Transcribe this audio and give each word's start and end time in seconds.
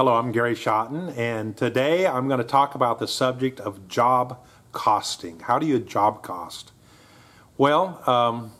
Hello, 0.00 0.14
I'm 0.14 0.32
Gary 0.32 0.54
Schotten, 0.54 1.14
and 1.14 1.54
today 1.54 2.06
I'm 2.06 2.26
going 2.26 2.38
to 2.38 2.42
talk 2.42 2.74
about 2.74 3.00
the 3.00 3.06
subject 3.06 3.60
of 3.60 3.86
job 3.86 4.42
costing. 4.72 5.40
How 5.40 5.58
do 5.58 5.66
you 5.66 5.78
job 5.78 6.22
cost? 6.22 6.72
Well, 7.58 8.02
um, 8.08 8.52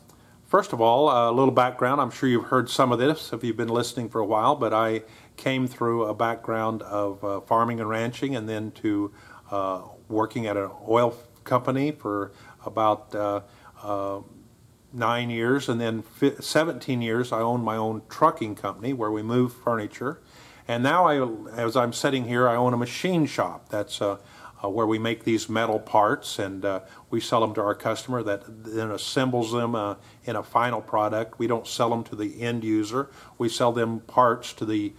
first 0.44 0.74
of 0.74 0.82
all, 0.82 1.08
a 1.08 1.32
little 1.32 1.50
background. 1.50 1.98
I'm 1.98 2.10
sure 2.10 2.28
you've 2.28 2.48
heard 2.48 2.68
some 2.68 2.92
of 2.92 2.98
this 2.98 3.32
if 3.32 3.42
you've 3.42 3.56
been 3.56 3.70
listening 3.70 4.10
for 4.10 4.20
a 4.20 4.26
while, 4.26 4.54
but 4.54 4.74
I 4.74 5.00
came 5.38 5.66
through 5.66 6.04
a 6.04 6.14
background 6.14 6.82
of 6.82 7.24
uh, 7.24 7.40
farming 7.40 7.80
and 7.80 7.88
ranching 7.88 8.36
and 8.36 8.46
then 8.46 8.70
to 8.72 9.10
uh, 9.50 9.80
working 10.10 10.46
at 10.46 10.58
an 10.58 10.68
oil 10.86 11.16
company 11.44 11.90
for 11.90 12.32
about 12.66 13.14
uh, 13.14 13.40
uh 13.82 14.20
nine 14.92 15.30
years, 15.30 15.70
and 15.70 15.80
then 15.80 16.04
17 16.38 17.00
years 17.00 17.32
I 17.32 17.40
owned 17.40 17.64
my 17.64 17.76
own 17.76 18.02
trucking 18.10 18.56
company 18.56 18.92
where 18.92 19.10
we 19.10 19.22
move 19.22 19.54
furniture. 19.54 20.20
And 20.70 20.84
now, 20.84 21.04
I, 21.04 21.60
as 21.60 21.76
I'm 21.76 21.92
sitting 21.92 22.26
here, 22.26 22.48
I 22.48 22.54
own 22.54 22.72
a 22.72 22.76
machine 22.76 23.26
shop. 23.26 23.70
That's 23.70 24.00
uh, 24.00 24.18
uh, 24.62 24.68
where 24.68 24.86
we 24.86 25.00
make 25.00 25.24
these 25.24 25.48
metal 25.48 25.80
parts 25.80 26.38
and 26.38 26.64
uh, 26.64 26.82
we 27.10 27.18
sell 27.18 27.40
them 27.40 27.52
to 27.54 27.60
our 27.60 27.74
customer 27.74 28.22
that 28.22 28.44
then 28.46 28.92
assembles 28.92 29.50
them 29.50 29.74
uh, 29.74 29.96
in 30.26 30.36
a 30.36 30.44
final 30.44 30.80
product. 30.80 31.40
We 31.40 31.48
don't 31.48 31.66
sell 31.66 31.90
them 31.90 32.04
to 32.04 32.14
the 32.14 32.40
end 32.40 32.62
user. 32.62 33.10
We 33.36 33.48
sell 33.48 33.72
them 33.72 33.98
parts 33.98 34.52
to 34.52 34.64
the 34.64 34.92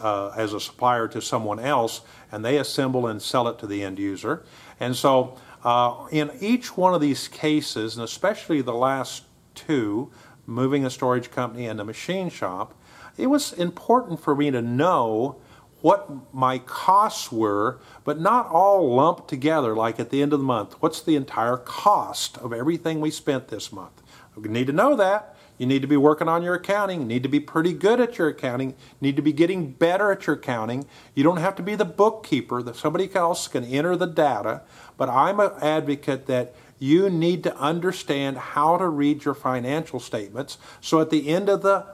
uh, 0.00 0.30
as 0.38 0.54
a 0.54 0.60
supplier 0.60 1.06
to 1.08 1.20
someone 1.20 1.58
else, 1.58 2.00
and 2.32 2.42
they 2.42 2.56
assemble 2.56 3.06
and 3.06 3.20
sell 3.20 3.46
it 3.46 3.58
to 3.58 3.66
the 3.66 3.82
end 3.82 3.98
user. 3.98 4.42
And 4.80 4.96
so, 4.96 5.36
uh, 5.64 6.06
in 6.10 6.30
each 6.40 6.78
one 6.78 6.94
of 6.94 7.02
these 7.02 7.28
cases, 7.28 7.94
and 7.94 8.02
especially 8.02 8.62
the 8.62 8.72
last 8.72 9.24
two, 9.54 10.10
moving 10.46 10.86
a 10.86 10.90
storage 10.90 11.30
company 11.30 11.66
and 11.66 11.78
a 11.78 11.84
machine 11.84 12.30
shop, 12.30 12.72
it 13.16 13.28
was 13.28 13.52
important 13.52 14.20
for 14.20 14.34
me 14.34 14.50
to 14.50 14.62
know 14.62 15.36
what 15.80 16.34
my 16.34 16.58
costs 16.58 17.32
were, 17.32 17.80
but 18.04 18.20
not 18.20 18.46
all 18.48 18.94
lumped 18.94 19.28
together 19.28 19.74
like 19.74 19.98
at 19.98 20.10
the 20.10 20.22
end 20.22 20.32
of 20.32 20.38
the 20.38 20.44
month. 20.44 20.74
What's 20.80 21.00
the 21.00 21.16
entire 21.16 21.56
cost 21.56 22.36
of 22.38 22.52
everything 22.52 23.00
we 23.00 23.10
spent 23.10 23.48
this 23.48 23.72
month? 23.72 24.02
We 24.36 24.48
need 24.48 24.66
to 24.66 24.72
know 24.72 24.94
that. 24.96 25.36
You 25.58 25.66
need 25.66 25.82
to 25.82 25.88
be 25.88 25.96
working 25.96 26.28
on 26.28 26.42
your 26.42 26.54
accounting. 26.54 27.02
You 27.02 27.06
need 27.06 27.22
to 27.22 27.28
be 27.28 27.40
pretty 27.40 27.74
good 27.74 28.00
at 28.00 28.16
your 28.16 28.28
accounting. 28.28 28.70
You 28.70 28.76
need 29.02 29.16
to 29.16 29.22
be 29.22 29.32
getting 29.32 29.72
better 29.72 30.10
at 30.10 30.26
your 30.26 30.36
accounting. 30.36 30.86
You 31.14 31.22
don't 31.22 31.36
have 31.36 31.54
to 31.56 31.62
be 31.62 31.74
the 31.74 31.84
bookkeeper. 31.84 32.62
That 32.62 32.76
somebody 32.76 33.14
else 33.14 33.46
can 33.46 33.64
enter 33.64 33.94
the 33.94 34.06
data. 34.06 34.62
But 34.96 35.10
I'm 35.10 35.38
an 35.38 35.52
advocate 35.60 36.26
that 36.26 36.54
you 36.78 37.10
need 37.10 37.42
to 37.44 37.54
understand 37.58 38.38
how 38.38 38.78
to 38.78 38.88
read 38.88 39.26
your 39.26 39.34
financial 39.34 40.00
statements. 40.00 40.56
So 40.80 40.98
at 41.02 41.10
the 41.10 41.28
end 41.28 41.50
of 41.50 41.60
the 41.60 41.84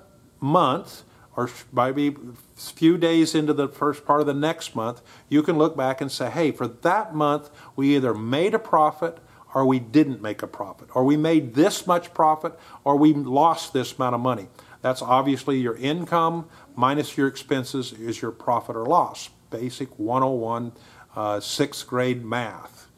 month, 0.46 1.02
or 1.36 1.50
maybe 1.72 2.08
a 2.08 2.60
few 2.60 2.96
days 2.96 3.34
into 3.34 3.52
the 3.52 3.68
first 3.68 4.06
part 4.06 4.20
of 4.20 4.26
the 4.26 4.34
next 4.34 4.74
month, 4.74 5.02
you 5.28 5.42
can 5.42 5.58
look 5.58 5.76
back 5.76 6.00
and 6.00 6.10
say, 6.10 6.30
hey, 6.30 6.50
for 6.50 6.66
that 6.66 7.14
month, 7.14 7.50
we 7.74 7.94
either 7.94 8.14
made 8.14 8.54
a 8.54 8.58
profit 8.58 9.18
or 9.54 9.64
we 9.64 9.78
didn't 9.78 10.20
make 10.20 10.42
a 10.42 10.46
profit, 10.46 10.88
or 10.94 11.04
we 11.04 11.16
made 11.16 11.54
this 11.54 11.86
much 11.86 12.12
profit 12.12 12.58
or 12.84 12.96
we 12.96 13.14
lost 13.14 13.72
this 13.72 13.96
amount 13.96 14.14
of 14.14 14.20
money. 14.20 14.48
That's 14.82 15.00
obviously 15.02 15.58
your 15.58 15.76
income 15.76 16.46
minus 16.74 17.16
your 17.16 17.26
expenses 17.26 17.92
is 17.92 18.20
your 18.20 18.32
profit 18.32 18.76
or 18.76 18.84
loss. 18.84 19.30
Basic 19.50 19.98
101 19.98 20.72
uh, 21.16 21.40
sixth 21.40 21.86
grade 21.86 22.24
math. 22.24 22.88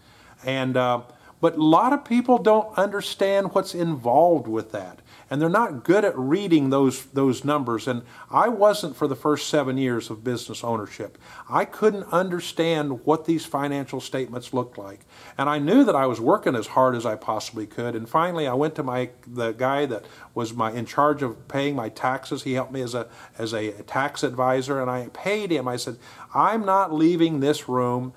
And 0.44 0.76
uh, 0.76 1.02
but 1.40 1.54
a 1.56 1.62
lot 1.62 1.92
of 1.92 2.04
people 2.04 2.38
don't 2.38 2.76
understand 2.76 3.54
what's 3.54 3.74
involved 3.74 4.48
with 4.48 4.72
that 4.72 5.00
and 5.30 5.40
they're 5.40 5.48
not 5.48 5.84
good 5.84 6.04
at 6.04 6.18
reading 6.18 6.70
those 6.70 7.06
those 7.06 7.44
numbers 7.44 7.86
and 7.88 8.02
I 8.30 8.48
wasn't 8.48 8.96
for 8.96 9.06
the 9.06 9.16
first 9.16 9.48
7 9.48 9.76
years 9.76 10.10
of 10.10 10.24
business 10.24 10.64
ownership. 10.64 11.18
I 11.48 11.64
couldn't 11.64 12.04
understand 12.12 13.04
what 13.04 13.24
these 13.24 13.44
financial 13.44 14.00
statements 14.00 14.54
looked 14.54 14.78
like. 14.78 15.00
And 15.36 15.48
I 15.48 15.58
knew 15.58 15.84
that 15.84 15.96
I 15.96 16.06
was 16.06 16.20
working 16.20 16.54
as 16.54 16.68
hard 16.68 16.94
as 16.94 17.04
I 17.06 17.16
possibly 17.16 17.66
could 17.66 17.94
and 17.94 18.08
finally 18.08 18.46
I 18.46 18.54
went 18.54 18.74
to 18.76 18.82
my 18.82 19.10
the 19.26 19.52
guy 19.52 19.86
that 19.86 20.04
was 20.34 20.54
my 20.54 20.72
in 20.72 20.86
charge 20.86 21.22
of 21.22 21.48
paying 21.48 21.76
my 21.76 21.88
taxes. 21.88 22.42
He 22.42 22.54
helped 22.54 22.72
me 22.72 22.82
as 22.82 22.94
a 22.94 23.08
as 23.36 23.52
a 23.52 23.72
tax 23.82 24.22
advisor 24.22 24.80
and 24.80 24.90
I 24.90 25.08
paid 25.12 25.50
him. 25.50 25.68
I 25.68 25.76
said, 25.76 25.98
"I'm 26.34 26.64
not 26.64 26.92
leaving 26.92 27.40
this 27.40 27.68
room 27.68 28.12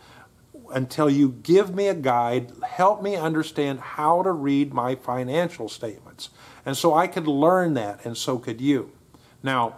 until 0.73 1.09
you 1.09 1.29
give 1.43 1.73
me 1.73 1.87
a 1.87 1.93
guide, 1.93 2.51
help 2.67 3.01
me 3.01 3.15
understand 3.15 3.79
how 3.79 4.23
to 4.23 4.31
read 4.31 4.73
my 4.73 4.95
financial 4.95 5.69
statements. 5.69 6.29
And 6.65 6.77
so 6.77 6.93
I 6.93 7.07
could 7.07 7.27
learn 7.27 7.73
that, 7.75 8.05
and 8.05 8.17
so 8.17 8.37
could 8.37 8.61
you. 8.61 8.91
Now, 9.43 9.77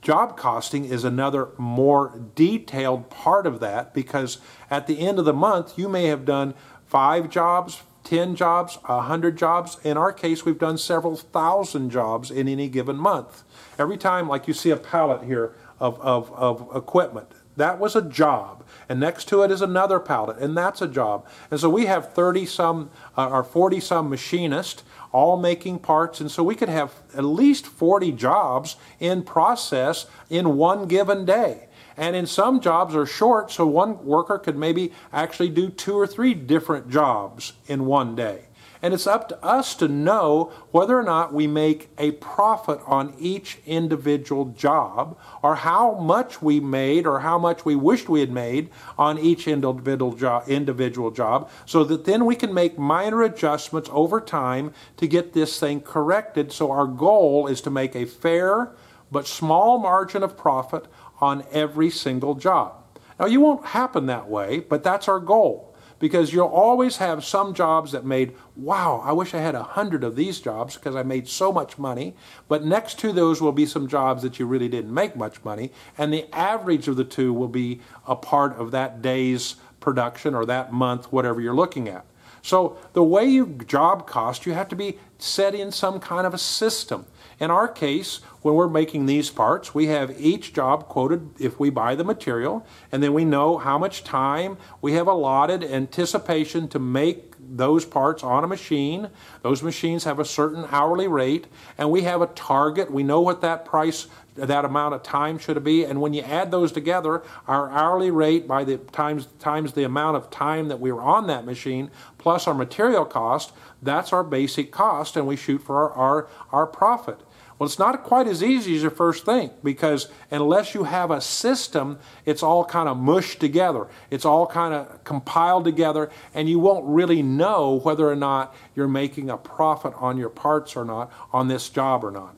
job 0.00 0.36
costing 0.36 0.84
is 0.84 1.04
another 1.04 1.50
more 1.58 2.20
detailed 2.34 3.10
part 3.10 3.46
of 3.46 3.60
that 3.60 3.94
because 3.94 4.38
at 4.70 4.86
the 4.86 5.00
end 5.00 5.18
of 5.18 5.24
the 5.24 5.32
month, 5.32 5.78
you 5.78 5.88
may 5.88 6.06
have 6.06 6.24
done 6.24 6.54
five 6.86 7.30
jobs, 7.30 7.82
10 8.04 8.36
jobs, 8.36 8.78
100 8.86 9.36
jobs. 9.36 9.78
In 9.84 9.96
our 9.96 10.12
case, 10.12 10.44
we've 10.44 10.58
done 10.58 10.78
several 10.78 11.16
thousand 11.16 11.90
jobs 11.90 12.30
in 12.30 12.48
any 12.48 12.68
given 12.68 12.96
month. 12.96 13.42
Every 13.78 13.96
time, 13.96 14.28
like 14.28 14.48
you 14.48 14.54
see 14.54 14.70
a 14.70 14.76
pallet 14.76 15.24
here 15.24 15.54
of, 15.78 16.00
of, 16.00 16.32
of 16.32 16.74
equipment, 16.74 17.28
that 17.58 17.78
was 17.78 17.94
a 17.94 18.02
job. 18.02 18.64
And 18.88 18.98
next 18.98 19.26
to 19.28 19.42
it 19.42 19.50
is 19.50 19.60
another 19.60 20.00
pallet, 20.00 20.38
and 20.38 20.56
that's 20.56 20.80
a 20.80 20.88
job. 20.88 21.26
And 21.50 21.60
so 21.60 21.68
we 21.68 21.86
have 21.86 22.12
30 22.14 22.46
some 22.46 22.90
uh, 23.16 23.28
or 23.28 23.44
40 23.44 23.80
some 23.80 24.08
machinists 24.08 24.82
all 25.12 25.36
making 25.36 25.78
parts. 25.78 26.20
And 26.20 26.30
so 26.30 26.42
we 26.42 26.54
could 26.54 26.68
have 26.68 26.94
at 27.14 27.24
least 27.24 27.66
40 27.66 28.12
jobs 28.12 28.76
in 29.00 29.22
process 29.22 30.06
in 30.28 30.56
one 30.56 30.86
given 30.86 31.24
day. 31.24 31.68
And 31.96 32.14
in 32.14 32.26
some 32.26 32.60
jobs 32.60 32.94
are 32.94 33.06
short, 33.06 33.50
so 33.50 33.66
one 33.66 34.04
worker 34.04 34.38
could 34.38 34.56
maybe 34.56 34.92
actually 35.12 35.48
do 35.48 35.68
two 35.68 35.98
or 35.98 36.06
three 36.06 36.32
different 36.32 36.88
jobs 36.88 37.54
in 37.66 37.86
one 37.86 38.14
day. 38.14 38.47
And 38.82 38.94
it's 38.94 39.06
up 39.06 39.28
to 39.28 39.44
us 39.44 39.74
to 39.76 39.88
know 39.88 40.52
whether 40.70 40.98
or 40.98 41.02
not 41.02 41.32
we 41.32 41.46
make 41.46 41.90
a 41.98 42.12
profit 42.12 42.80
on 42.86 43.14
each 43.18 43.58
individual 43.66 44.46
job 44.46 45.18
or 45.42 45.56
how 45.56 45.94
much 45.98 46.40
we 46.40 46.60
made 46.60 47.06
or 47.06 47.20
how 47.20 47.38
much 47.38 47.64
we 47.64 47.74
wished 47.74 48.08
we 48.08 48.20
had 48.20 48.30
made 48.30 48.70
on 48.96 49.18
each 49.18 49.48
individual 49.48 50.12
job, 50.12 50.48
individual 50.48 51.10
job 51.10 51.50
so 51.66 51.82
that 51.84 52.04
then 52.04 52.24
we 52.24 52.36
can 52.36 52.54
make 52.54 52.78
minor 52.78 53.22
adjustments 53.22 53.90
over 53.92 54.20
time 54.20 54.72
to 54.96 55.06
get 55.06 55.32
this 55.32 55.58
thing 55.58 55.80
corrected. 55.80 56.52
So 56.52 56.70
our 56.70 56.86
goal 56.86 57.48
is 57.48 57.60
to 57.62 57.70
make 57.70 57.96
a 57.96 58.04
fair 58.04 58.72
but 59.10 59.26
small 59.26 59.78
margin 59.78 60.22
of 60.22 60.36
profit 60.36 60.86
on 61.20 61.44
every 61.50 61.90
single 61.90 62.34
job. 62.34 62.74
Now, 63.18 63.26
you 63.26 63.40
won't 63.40 63.66
happen 63.66 64.06
that 64.06 64.28
way, 64.28 64.60
but 64.60 64.84
that's 64.84 65.08
our 65.08 65.18
goal 65.18 65.67
because 65.98 66.32
you'll 66.32 66.46
always 66.46 66.98
have 66.98 67.24
some 67.24 67.54
jobs 67.54 67.92
that 67.92 68.04
made, 68.04 68.34
wow, 68.56 69.02
I 69.04 69.12
wish 69.12 69.34
I 69.34 69.38
had 69.38 69.54
a 69.54 69.62
hundred 69.62 70.04
of 70.04 70.16
these 70.16 70.40
jobs 70.40 70.76
because 70.76 70.94
I 70.94 71.02
made 71.02 71.28
so 71.28 71.52
much 71.52 71.78
money. 71.78 72.14
But 72.46 72.64
next 72.64 72.98
to 73.00 73.12
those 73.12 73.40
will 73.40 73.52
be 73.52 73.66
some 73.66 73.88
jobs 73.88 74.22
that 74.22 74.38
you 74.38 74.46
really 74.46 74.68
didn't 74.68 74.94
make 74.94 75.16
much 75.16 75.44
money. 75.44 75.72
And 75.96 76.12
the 76.12 76.32
average 76.34 76.88
of 76.88 76.96
the 76.96 77.04
two 77.04 77.32
will 77.32 77.48
be 77.48 77.80
a 78.06 78.16
part 78.16 78.56
of 78.56 78.70
that 78.70 79.02
day's 79.02 79.56
production 79.80 80.34
or 80.34 80.44
that 80.46 80.72
month, 80.72 81.12
whatever 81.12 81.40
you're 81.40 81.54
looking 81.54 81.88
at. 81.88 82.04
So 82.42 82.78
the 82.92 83.02
way 83.02 83.26
you 83.26 83.46
job 83.66 84.06
cost, 84.06 84.46
you 84.46 84.52
have 84.52 84.68
to 84.68 84.76
be 84.76 84.98
set 85.18 85.54
in 85.54 85.72
some 85.72 86.00
kind 86.00 86.26
of 86.26 86.34
a 86.34 86.38
system. 86.38 87.06
In 87.40 87.52
our 87.52 87.68
case, 87.68 88.16
when 88.42 88.54
we're 88.54 88.68
making 88.68 89.06
these 89.06 89.30
parts, 89.30 89.74
we 89.74 89.86
have 89.86 90.20
each 90.20 90.52
job 90.52 90.88
quoted 90.88 91.30
if 91.38 91.60
we 91.60 91.70
buy 91.70 91.94
the 91.94 92.04
material, 92.04 92.66
and 92.90 93.02
then 93.02 93.14
we 93.14 93.24
know 93.24 93.58
how 93.58 93.78
much 93.78 94.02
time 94.02 94.56
we 94.80 94.94
have 94.94 95.06
allotted 95.06 95.62
anticipation 95.62 96.66
to 96.68 96.78
make 96.78 97.34
those 97.50 97.84
parts 97.84 98.22
on 98.22 98.44
a 98.44 98.46
machine. 98.46 99.08
Those 99.42 99.62
machines 99.62 100.04
have 100.04 100.18
a 100.18 100.24
certain 100.24 100.66
hourly 100.70 101.06
rate, 101.08 101.46
and 101.78 101.90
we 101.90 102.02
have 102.02 102.20
a 102.20 102.26
target. 102.26 102.90
We 102.90 103.02
know 103.04 103.20
what 103.20 103.40
that 103.42 103.64
price, 103.64 104.08
that 104.34 104.64
amount 104.64 104.94
of 104.94 105.02
time 105.02 105.38
should 105.38 105.62
be, 105.62 105.84
and 105.84 106.00
when 106.00 106.14
you 106.14 106.22
add 106.22 106.50
those 106.50 106.72
together, 106.72 107.22
our 107.46 107.70
hourly 107.70 108.10
rate 108.10 108.48
by 108.48 108.64
the 108.64 108.78
times 108.78 109.26
times 109.38 109.72
the 109.72 109.84
amount 109.84 110.16
of 110.16 110.30
time 110.30 110.68
that 110.68 110.80
we 110.80 110.90
were 110.92 111.02
on 111.02 111.28
that 111.28 111.44
machine 111.44 111.90
plus 112.18 112.46
our 112.46 112.54
material 112.54 113.04
cost, 113.04 113.52
that's 113.80 114.12
our 114.12 114.24
basic 114.24 114.70
cost, 114.70 115.16
and 115.16 115.26
we 115.26 115.36
shoot 115.36 115.62
for 115.62 115.76
our, 115.76 115.92
our, 115.92 116.28
our 116.52 116.66
profit. 116.66 117.18
Well, 117.58 117.66
it's 117.66 117.78
not 117.78 118.04
quite 118.04 118.28
as 118.28 118.40
easy 118.40 118.76
as 118.76 118.84
you 118.84 118.90
first 118.90 119.24
think 119.24 119.52
because 119.64 120.08
unless 120.30 120.74
you 120.74 120.84
have 120.84 121.10
a 121.10 121.20
system, 121.20 121.98
it's 122.24 122.42
all 122.42 122.64
kind 122.64 122.88
of 122.88 122.96
mushed 122.96 123.40
together. 123.40 123.88
It's 124.10 124.24
all 124.24 124.46
kind 124.46 124.72
of 124.72 125.02
compiled 125.02 125.64
together, 125.64 126.08
and 126.34 126.48
you 126.48 126.60
won't 126.60 126.84
really 126.86 127.20
know 127.20 127.80
whether 127.82 128.08
or 128.08 128.14
not 128.14 128.54
you're 128.76 128.86
making 128.86 129.28
a 129.28 129.36
profit 129.36 129.92
on 129.96 130.16
your 130.16 130.28
parts 130.28 130.76
or 130.76 130.84
not 130.84 131.12
on 131.32 131.48
this 131.48 131.68
job 131.68 132.04
or 132.04 132.12
not. 132.12 132.36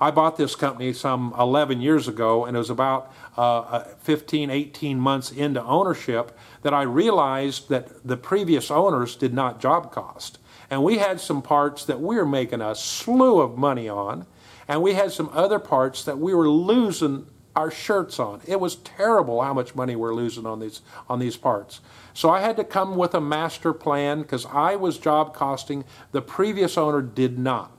I 0.00 0.10
bought 0.10 0.36
this 0.36 0.54
company 0.54 0.92
some 0.92 1.34
11 1.38 1.80
years 1.80 2.06
ago, 2.06 2.44
and 2.44 2.54
it 2.54 2.58
was 2.58 2.70
about 2.70 3.10
uh, 3.38 3.60
uh 3.60 3.84
15, 4.00 4.50
18 4.50 5.00
months 5.00 5.32
into 5.32 5.64
ownership 5.64 6.36
that 6.62 6.74
I 6.74 6.82
realized 6.82 7.70
that 7.70 8.06
the 8.06 8.18
previous 8.18 8.70
owners 8.70 9.16
did 9.16 9.32
not 9.32 9.60
job 9.60 9.90
cost. 9.92 10.38
And 10.70 10.84
we 10.84 10.98
had 10.98 11.20
some 11.20 11.40
parts 11.40 11.86
that 11.86 12.00
we 12.00 12.16
were 12.16 12.26
making 12.26 12.60
a 12.60 12.74
slew 12.74 13.40
of 13.40 13.56
money 13.56 13.88
on 13.88 14.26
and 14.68 14.82
we 14.82 14.94
had 14.94 15.10
some 15.10 15.30
other 15.32 15.58
parts 15.58 16.04
that 16.04 16.18
we 16.18 16.34
were 16.34 16.48
losing 16.48 17.26
our 17.56 17.70
shirts 17.70 18.20
on. 18.20 18.40
It 18.46 18.60
was 18.60 18.76
terrible 18.76 19.42
how 19.42 19.52
much 19.52 19.74
money 19.74 19.96
we're 19.96 20.14
losing 20.14 20.46
on 20.46 20.60
these 20.60 20.82
on 21.08 21.18
these 21.18 21.36
parts. 21.36 21.80
So 22.14 22.30
I 22.30 22.40
had 22.40 22.56
to 22.56 22.64
come 22.64 22.96
with 22.96 23.14
a 23.14 23.20
master 23.20 23.72
plan 23.72 24.22
because 24.22 24.46
I 24.46 24.76
was 24.76 24.98
job 24.98 25.34
costing. 25.34 25.84
The 26.12 26.22
previous 26.22 26.78
owner 26.78 27.02
did 27.02 27.38
not. 27.38 27.72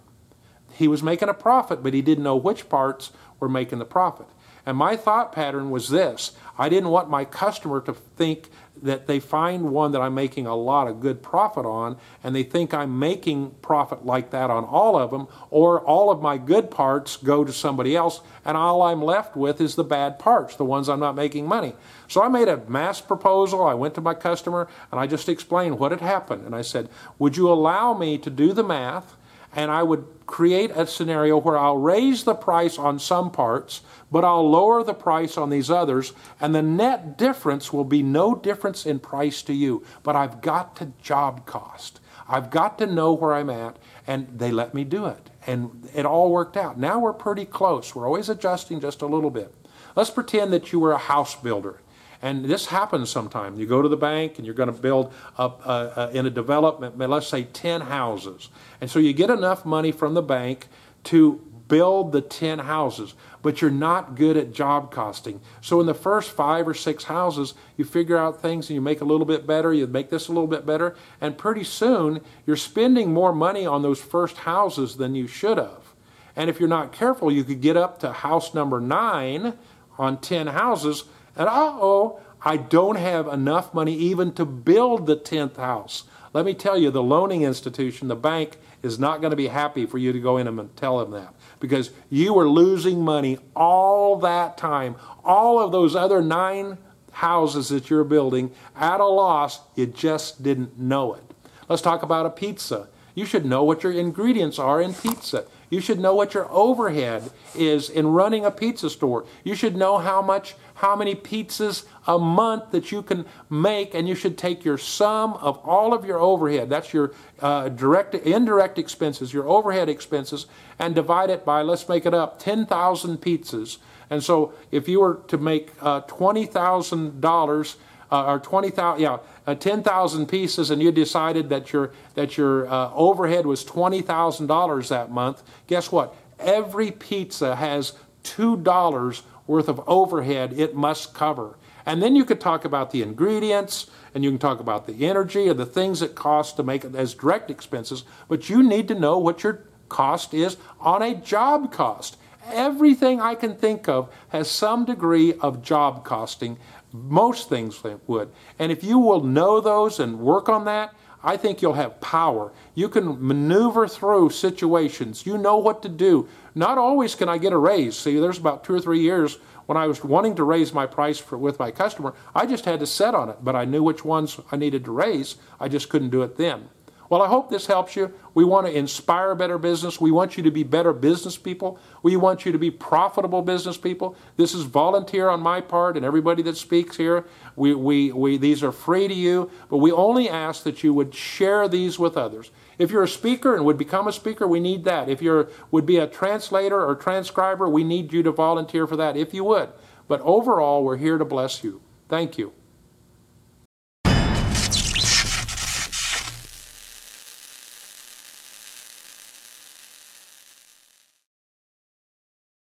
He 0.74 0.88
was 0.88 1.04
making 1.04 1.30
a 1.30 1.34
profit, 1.34 1.82
but 1.84 1.94
he 1.94 2.02
didn't 2.02 2.24
know 2.24 2.36
which 2.36 2.68
parts 2.68 3.12
were 3.40 3.50
making 3.50 3.80
the 3.80 3.86
profit. 3.86 4.28
And 4.70 4.78
my 4.78 4.96
thought 4.98 5.32
pattern 5.32 5.72
was 5.72 5.90
this 5.90 6.34
I 6.56 6.70
didn't 6.70 6.90
want 6.90 7.10
my 7.10 7.26
customer 7.26 7.82
to 7.82 7.94
think 7.94 8.52
that 8.84 9.08
they 9.08 9.20
find 9.20 9.72
one 9.72 9.94
that 9.94 10.00
I'm 10.00 10.14
making 10.14 10.46
a 10.46 10.56
lot 10.56 10.88
of 10.88 11.00
good 11.00 11.24
profit 11.24 11.66
on, 11.66 11.98
and 12.24 12.36
they 12.36 12.44
think 12.44 12.72
I'm 12.72 13.00
making 13.00 13.56
profit 13.64 14.06
like 14.06 14.30
that 14.30 14.52
on 14.52 14.66
all 14.66 14.96
of 14.96 15.10
them, 15.10 15.28
or 15.50 15.82
all 15.82 16.12
of 16.12 16.22
my 16.22 16.38
good 16.38 16.70
parts 16.70 17.18
go 17.18 17.44
to 17.44 17.52
somebody 17.52 17.96
else, 17.96 18.22
and 18.46 18.56
all 18.56 18.84
I'm 18.84 19.02
left 19.02 19.36
with 19.36 19.60
is 19.60 19.74
the 19.74 19.84
bad 19.84 20.20
parts, 20.20 20.56
the 20.56 20.66
ones 20.66 20.88
I'm 20.88 21.00
not 21.00 21.16
making 21.16 21.48
money. 21.48 21.74
So 22.08 22.22
I 22.22 22.28
made 22.28 22.48
a 22.48 22.58
mass 22.70 23.02
proposal. 23.02 23.66
I 23.66 23.74
went 23.74 23.96
to 23.96 24.02
my 24.02 24.14
customer 24.14 24.68
and 24.92 25.00
I 25.00 25.08
just 25.08 25.28
explained 25.28 25.80
what 25.80 25.92
had 25.92 26.02
happened. 26.02 26.46
And 26.46 26.56
I 26.56 26.62
said, 26.62 26.90
Would 27.18 27.38
you 27.38 27.52
allow 27.52 27.96
me 27.96 28.20
to 28.20 28.30
do 28.30 28.54
the 28.54 28.64
math? 28.64 29.16
And 29.56 29.72
I 29.72 29.84
would 29.84 30.06
create 30.26 30.72
a 30.72 30.86
scenario 30.86 31.38
where 31.38 31.58
I'll 31.58 31.78
raise 31.78 32.24
the 32.24 32.36
price 32.36 32.78
on 32.78 33.00
some 33.00 33.32
parts, 33.32 33.82
but 34.12 34.24
I'll 34.24 34.50
lower 34.50 34.84
the 34.84 34.94
price 34.94 35.38
on 35.38 35.50
these 35.50 35.72
others, 35.72 36.14
and 36.40 36.54
the 36.54 36.62
net 36.62 37.18
difference 37.18 37.74
will 37.74 37.84
be 37.84 38.04
no 38.04 38.36
difference 38.36 38.86
in 38.86 39.00
price 39.00 39.42
to 39.44 39.54
you. 39.54 39.84
But 40.04 40.16
I've 40.16 40.42
got 40.42 40.76
to 40.78 40.94
job 41.02 41.46
cost. 41.46 42.00
I've 42.28 42.52
got 42.52 42.78
to 42.78 42.86
know 42.86 43.12
where 43.14 43.34
I'm 43.34 43.50
at, 43.50 43.78
and 44.06 44.28
they 44.38 44.52
let 44.52 44.74
me 44.76 44.84
do 44.84 45.08
it. 45.08 45.32
And 45.48 45.90
it 45.96 46.06
all 46.06 46.32
worked 46.32 46.58
out. 46.58 46.78
Now 46.78 47.00
we're 47.00 47.14
pretty 47.14 47.46
close. 47.46 47.96
We're 47.96 48.06
always 48.06 48.30
adjusting 48.30 48.80
just 48.80 49.02
a 49.02 49.08
little 49.08 49.32
bit. 49.32 49.54
Let's 49.96 50.12
pretend 50.12 50.54
that 50.54 50.72
you 50.72 50.80
were 50.80 50.92
a 50.92 51.00
house 51.00 51.36
builder 51.36 51.82
and 52.22 52.46
this 52.46 52.66
happens 52.66 53.10
sometimes. 53.10 53.60
You 53.60 53.66
go 53.66 53.82
to 53.82 53.88
the 53.88 53.98
bank 53.98 54.38
and 54.38 54.46
you're 54.46 54.56
going 54.56 54.74
to 54.74 54.82
build 54.82 55.14
up 55.38 55.62
uh, 55.66 55.70
uh, 55.70 56.12
in 56.14 56.26
a 56.26 56.30
development, 56.30 56.98
let's 56.98 57.28
say 57.28 57.44
10 57.44 57.82
houses. 57.82 58.50
And 58.82 58.92
so 58.92 59.00
you 59.00 59.14
get 59.14 59.30
enough 59.30 59.66
money 59.66 59.92
from 59.92 60.14
the 60.14 60.22
bank 60.22 60.68
to 61.06 61.42
build 61.70 62.12
the 62.12 62.20
10 62.20 62.60
houses, 62.60 63.14
but 63.42 63.62
you're 63.62 63.72
not 63.72 64.16
good 64.16 64.36
at 64.36 64.52
job 64.52 64.92
costing. 64.92 65.40
So 65.62 65.80
in 65.80 65.86
the 65.86 65.94
first 65.94 66.32
five 66.32 66.68
or 66.68 66.74
six 66.74 67.06
houses, 67.06 67.54
you 67.78 67.86
figure 67.86 68.18
out 68.18 68.42
things 68.42 68.70
and 68.70 68.76
you 68.76 68.82
make 68.82 69.00
a 69.00 69.06
little 69.06 69.26
bit 69.26 69.48
better, 69.48 69.74
you 69.74 69.88
make 69.88 70.10
this 70.10 70.28
a 70.28 70.32
little 70.32 70.48
bit 70.48 70.66
better, 70.66 70.96
and 71.22 71.38
pretty 71.38 71.64
soon 71.64 72.22
you're 72.46 72.58
spending 72.58 73.14
more 73.14 73.32
money 73.32 73.66
on 73.66 73.82
those 73.82 74.02
first 74.02 74.38
houses 74.38 74.98
than 74.98 75.16
you 75.16 75.28
should 75.28 75.58
have. 75.58 75.94
And 76.36 76.50
if 76.50 76.60
you're 76.60 76.68
not 76.68 76.92
careful, 76.92 77.32
you 77.32 77.44
could 77.44 77.62
get 77.62 77.78
up 77.78 78.00
to 78.00 78.12
house 78.12 78.54
number 78.54 78.82
nine 78.82 79.54
on 79.98 80.20
10 80.20 80.48
houses 80.48 81.04
and 81.40 81.48
uh 81.48 81.78
oh, 81.82 82.20
I 82.44 82.58
don't 82.58 82.98
have 82.98 83.28
enough 83.28 83.74
money 83.74 83.96
even 83.96 84.34
to 84.34 84.46
build 84.46 85.08
the 85.08 85.18
10th 85.18 85.56
house. 85.56 86.04
Let 86.34 86.46
me 86.46 86.54
tell 86.54 86.78
you, 86.78 86.92
the 86.92 87.02
loaning 87.02 87.42
institution, 87.42 88.08
the 88.08 88.16
bank, 88.16 88.58
is 88.84 89.00
not 89.00 89.20
going 89.20 89.32
to 89.32 89.38
be 89.38 89.48
happy 89.48 89.86
for 89.86 89.98
you 89.98 90.14
to 90.14 90.20
go 90.20 90.38
in 90.38 90.48
and 90.48 90.76
tell 90.78 91.00
them 91.00 91.12
that 91.12 91.34
because 91.60 91.92
you 92.10 92.34
were 92.34 92.48
losing 92.48 93.04
money 93.04 93.38
all 93.56 94.18
that 94.20 94.58
time. 94.58 94.96
All 95.24 95.60
of 95.60 95.72
those 95.72 95.96
other 95.96 96.22
nine 96.22 96.78
houses 97.12 97.70
that 97.70 97.90
you're 97.90 98.04
building 98.04 98.52
at 98.76 99.00
a 99.00 99.06
loss, 99.06 99.60
you 99.76 99.86
just 99.86 100.44
didn't 100.44 100.78
know 100.78 101.16
it. 101.16 101.24
Let's 101.68 101.82
talk 101.82 102.04
about 102.04 102.26
a 102.26 102.30
pizza. 102.30 102.88
You 103.16 103.26
should 103.26 103.46
know 103.46 103.64
what 103.64 103.84
your 103.84 103.92
ingredients 103.92 104.60
are 104.60 104.82
in 104.82 104.94
pizza. 104.94 105.46
You 105.70 105.82
should 105.82 106.00
know 106.00 106.16
what 106.16 106.34
your 106.34 106.52
overhead 106.52 107.30
is 107.56 107.90
in 107.90 108.08
running 108.08 108.46
a 108.46 108.52
pizza 108.52 108.90
store. 108.90 109.26
You 109.44 109.56
should 109.56 109.76
know 109.76 110.00
how 110.00 110.22
much 110.22 110.56
how 110.80 110.96
many 110.96 111.14
pizzas 111.14 111.86
a 112.08 112.18
month 112.18 112.72
that 112.72 112.92
you 112.92 113.02
can 113.02 113.26
make, 113.50 113.94
and 113.94 114.08
you 114.08 114.16
should 114.16 114.38
take 114.38 114.64
your 114.64 114.78
sum 114.78 115.34
of 115.34 115.58
all 115.66 115.94
of 115.94 116.06
your 116.06 116.20
overhead, 116.20 116.70
that's 116.70 116.94
your 116.94 117.12
uh, 117.42 117.68
direct, 117.68 118.16
indirect 118.16 118.80
expenses, 118.80 119.34
your 119.34 119.48
overhead 119.48 119.90
expenses, 119.90 120.46
and 120.80 120.96
divide 120.96 121.30
it 121.30 121.44
by, 121.44 121.62
let's 121.62 121.90
make 121.90 122.06
it 122.06 122.14
up, 122.14 122.40
10,000 122.40 123.18
pizzas. 123.18 123.78
And 124.10 124.24
so 124.24 124.54
if 124.72 124.88
you 124.88 125.02
were 125.02 125.22
to 125.28 125.38
make 125.38 125.72
uh, 125.82 126.02
$20,000, 126.02 127.76
uh, 128.12 128.26
or 128.26 128.40
20,000, 128.40 129.02
yeah, 129.02 129.18
uh, 129.46 129.56
10,000 129.56 130.28
pieces, 130.28 130.70
and 130.70 130.82
you 130.82 130.92
decided 130.92 131.50
that 131.50 131.72
your, 131.74 131.92
that 132.16 132.38
your 132.38 132.68
uh, 132.68 132.92
overhead 132.94 133.46
was 133.46 133.64
$20,000 133.64 134.90
that 134.90 135.12
month, 135.12 135.44
guess 135.68 135.92
what? 135.92 136.16
Every 136.40 136.92
pizza 136.92 137.56
has 137.56 137.94
$2 138.24 139.22
worth 139.48 139.68
of 139.68 139.82
overhead 139.88 140.54
it 140.54 140.76
must 140.76 141.14
cover. 141.14 141.58
And 141.86 142.04
then 142.04 142.16
you 142.16 142.24
could 142.24 142.40
talk 142.40 142.66
about 142.66 142.92
the 142.92 143.02
ingredients 143.02 143.90
and 144.14 144.24
you 144.24 144.30
can 144.30 144.40
talk 144.40 144.60
about 144.60 144.86
the 144.86 145.08
energy 145.08 145.48
and 145.48 145.60
the 145.60 145.66
things 145.66 146.02
it 146.02 146.14
costs 146.16 146.54
to 146.54 146.64
make 146.64 146.86
it 146.86 146.96
as 146.96 147.14
direct 147.14 147.50
expenses, 147.50 148.04
but 148.28 148.50
you 148.50 148.62
need 148.62 148.88
to 148.88 148.96
know 148.96 149.18
what 149.18 149.44
your 149.44 149.64
cost 149.88 150.34
is 150.34 150.58
on 150.80 151.02
a 151.02 151.16
job 151.16 151.72
cost. 151.72 152.18
Everything 152.52 153.20
I 153.20 153.36
can 153.36 153.56
think 153.56 153.88
of 153.90 154.12
has 154.30 154.50
some 154.50 154.86
degree 154.86 155.34
of 155.34 155.62
job 155.62 156.04
costing. 156.06 156.58
Most 156.92 157.50
things 157.50 157.82
would. 158.08 158.32
And 158.58 158.72
if 158.72 158.84
you 158.84 159.00
will 159.00 159.24
know 159.24 159.62
those 159.62 160.00
and 160.00 160.20
work 160.20 160.50
on 160.50 160.66
that, 160.66 160.94
I 161.22 161.36
think 161.36 161.62
you'll 161.62 161.74
have 161.74 162.00
power. 162.00 162.54
You 162.76 162.88
can 162.88 163.26
maneuver 163.26 163.88
through 163.88 164.30
situations. 164.30 165.26
You 165.26 165.38
know 165.38 165.58
what 165.58 165.82
to 165.84 165.90
do. 165.90 166.30
Not 166.56 166.78
always 166.78 167.14
can 167.14 167.28
I 167.28 167.38
get 167.38 167.52
a 167.52 167.58
raise. 167.58 167.98
See, 167.98 168.20
there's 168.20 168.38
about 168.38 168.64
two 168.64 168.74
or 168.74 168.80
three 168.80 169.02
years 169.02 169.38
when 169.70 169.78
I 169.78 169.86
was 169.86 170.04
wanting 170.04 170.34
to 170.38 170.44
raise 170.44 170.74
my 170.74 170.88
price 170.88 171.20
for, 171.20 171.38
with 171.38 171.60
my 171.60 171.70
customer, 171.70 172.16
I 172.34 172.48
just 172.48 172.66
had 172.66 172.80
to 172.80 172.88
set 172.88 173.14
on 173.14 173.30
it, 173.30 173.38
but 173.44 173.56
I 173.56 173.66
knew 173.66 173.84
which 173.84 174.04
ones 174.04 174.40
I 174.52 174.56
needed 174.56 174.84
to 174.86 174.92
raise. 174.92 175.36
I 175.60 175.68
just 175.68 175.90
couldn't 175.90 176.10
do 176.10 176.24
it 176.24 176.38
then. 176.38 176.70
Well, 177.10 177.24
I 177.24 177.28
hope 177.28 177.50
this 177.50 177.66
helps 177.66 177.96
you. 177.96 178.14
We 178.36 178.46
want 178.46 178.68
to 178.68 178.78
inspire 178.78 179.34
better 179.34 179.58
business. 179.58 180.00
We 180.00 180.12
want 180.12 180.38
you 180.38 180.44
to 180.44 180.52
be 180.52 180.62
better 180.62 180.94
business 180.94 181.38
people. 181.38 181.80
We 182.04 182.16
want 182.16 182.46
you 182.46 182.52
to 182.52 182.60
be 182.60 182.70
profitable 182.70 183.42
business 183.42 183.78
people. 183.78 184.16
This 184.38 184.54
is 184.54 184.64
volunteer 184.64 185.28
on 185.28 185.42
my 185.42 185.60
part 185.60 185.98
and 185.98 186.06
everybody 186.06 186.44
that 186.44 186.56
speaks 186.56 186.96
here. 186.98 187.26
We, 187.56 187.74
we, 187.74 188.12
we, 188.12 188.38
these 188.38 188.62
are 188.62 188.72
free 188.72 189.08
to 189.08 189.14
you, 189.14 189.50
but 189.70 189.78
we 189.78 189.92
only 189.92 190.30
ask 190.30 190.64
that 190.64 190.84
you 190.84 190.94
would 190.94 191.16
share 191.16 191.68
these 191.68 191.98
with 191.98 192.16
others. 192.16 192.52
If 192.78 192.92
you're 192.92 193.04
a 193.04 193.08
speaker 193.08 193.56
and 193.56 193.66
would 193.66 193.78
become 193.78 194.08
a 194.08 194.14
speaker, 194.14 194.48
we 194.48 194.60
need 194.60 194.84
that. 194.84 195.10
If 195.10 195.20
you 195.20 195.48
would 195.72 195.88
be 195.88 195.98
a 195.98 196.06
translator 196.06 196.86
or 196.86 196.96
transcriber, 196.96 197.68
we 197.68 197.84
need 197.84 198.14
you 198.14 198.22
to 198.22 198.32
volunteer 198.32 198.86
for 198.86 198.96
that 198.98 199.18
if 199.18 199.34
you 199.34 199.44
would. 199.46 199.70
But 200.08 200.22
overall, 200.22 200.84
we're 200.84 200.98
here 200.98 201.18
to 201.18 201.26
bless 201.26 201.64
you. 201.64 201.82
Thank 202.08 202.38
you. 202.38 202.54